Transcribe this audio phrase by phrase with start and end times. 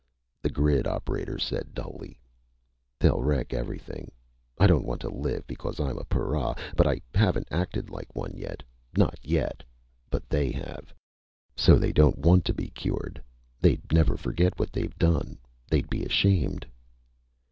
[0.41, 2.19] _"The grid operator said dully:
[2.97, 4.11] "They'll wreck everything.
[4.57, 8.31] I don't want to live because I'm a para, but I haven't acted like one
[8.35, 8.63] yet.
[8.97, 9.61] Not yet!
[10.09, 10.91] But they have!
[11.55, 13.21] So they don't want to be cured!
[13.59, 15.37] They'd never forget what they've done.
[15.69, 16.65] They'd be ashamed!"